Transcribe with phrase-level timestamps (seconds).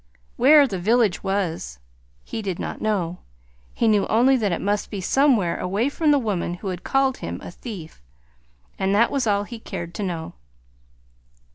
[0.35, 1.77] Where "the village" was,
[2.23, 3.19] he did not know;
[3.71, 7.17] he knew only that it must be somewhere away from the woman who had called
[7.17, 8.01] him a thief.
[8.79, 10.33] And that was all he cared to know.